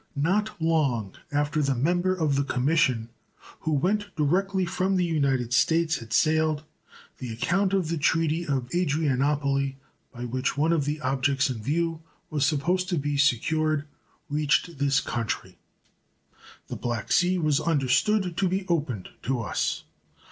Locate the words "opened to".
18.67-19.41